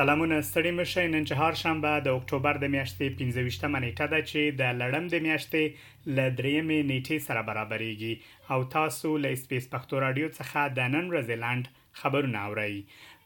[0.00, 4.42] سلامونه ستړي مشه نن چې هر شنبه د اکتوبر د میاشتې 15 منېټه ده چې
[4.60, 5.62] د لړم د میاشتې
[6.16, 8.14] ل درېمې نیټې سره برابرېږي
[8.52, 11.64] او تاسو له سپیس پښتو رادیو څخه د نن رزلند
[12.00, 12.74] خبرونه اورئ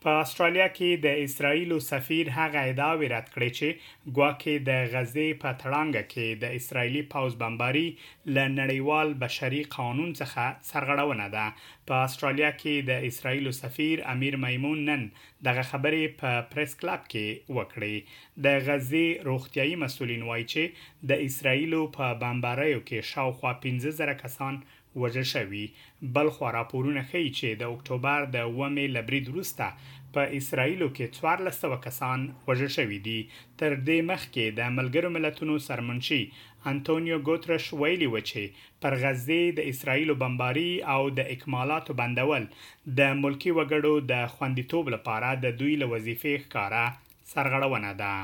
[0.05, 5.51] په استرالیا کې د اسرایل سفیر هغه ادعا ورد کړې چې ګواکې د غزې په
[5.61, 7.85] تړانګه کې د اسرایلی پاوز بمباری
[8.35, 11.47] ل نړیوال بشري قانون څخه سرغړونه ده
[11.91, 15.07] په استرالیا کې د اسرایل سفیر امیر میمون نن
[15.51, 17.97] دغه خبرې په پریس کلب کې وکړې
[18.45, 24.61] د غزې روغتیاي مسولین وایي چې د اسرایل په بمباریو کې شاوخوا 15000 کسان
[25.01, 25.65] وژل شوي
[26.15, 29.67] بل خو راپورونه ښیي چې د اکتوبر د 1 مې لبرید وروسته
[30.15, 33.19] په اسرایلو کې 1400 کسان وژل شوي دي
[33.61, 36.23] تر دې مخکې د ملګرو ملتونو سرمنشي
[36.71, 38.43] انټونیو ګوترش ویلي و چې
[38.83, 42.45] پر غزې د اسرایلو بمباري او د اکمالاتو بندول
[43.01, 46.87] د ملکی وګړو د خوندیتوب لپاره د دوی له وظیفې ښکارا
[47.33, 48.15] سرغړونه ده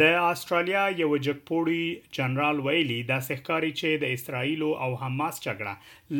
[0.00, 1.84] د استرالیا یو جګپوړی
[2.18, 5.74] جنرال ویلي د سحکاري چې د اسرایل او حماس جګړه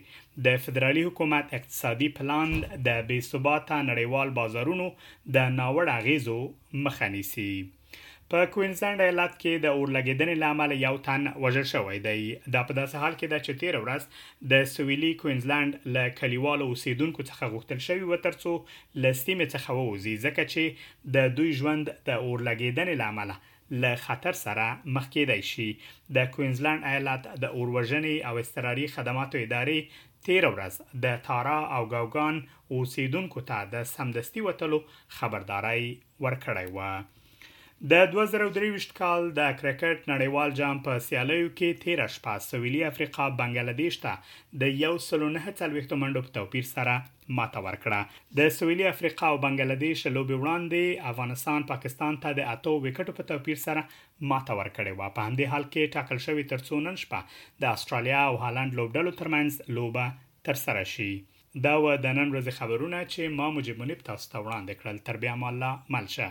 [0.44, 2.48] د فدرالي حکومت اقتصادي پلان
[2.86, 4.86] د بې ثباته نړیوال بازارونو
[5.34, 6.40] د ناوړه غیزو
[6.84, 7.52] مخه نیسي
[8.32, 12.18] په کوینزلند ایالت کې د اور لګیدنې لامل یو تن وژل شوی دی
[12.56, 17.26] دا په داسې حال کې ده چې 13 ورځ د سویلي کوینزلند له کلیوالو اوسیدونکو
[17.30, 18.52] څخه غوښتل شوی و ترڅو
[19.06, 23.32] لستیمه څخه ووزي ځکه چې د دوی ژوند د اور لګیدنې لامل
[23.86, 24.66] له خطر سره
[24.98, 25.68] مخ کېدای شي
[26.20, 30.00] د کوینزلند ایالت د اور وژنې او اضطراري خدماتو ادارې
[30.32, 32.44] 13 ورځ د تارا او گاوګان
[32.78, 34.82] اوسیدونکو ته د سمدستي وټلو
[35.20, 35.86] خبرداري
[36.26, 36.98] ورکړی و
[37.92, 43.98] د 2023 کال د کرکټ نړیوال جام په سیالیو کې 13 شپه سویلي افریقا بنگلاديش
[44.04, 44.14] ته
[44.62, 46.94] د 1.9 منډو په توپیر سره
[47.40, 53.14] ماته ورکړه د سویلي افریقا او بنگلاديش لوبي وړاندې افغانستان پاکستان ته د اتو وکټو
[53.20, 53.86] په توپیر سره
[54.32, 57.22] ماته ورکړې و په همدې حال کې ټاکل شوی ترڅو نن شپه
[57.66, 60.08] د استرالیا او هالند لوبډلو ترمنځ لوبه
[60.50, 61.08] تر سره شي
[61.70, 65.22] دا و د نن ورځې خبرونه چې ما مجبونی په تاسو ته وړاندې کړل تر
[65.28, 66.30] بیا مله ملشه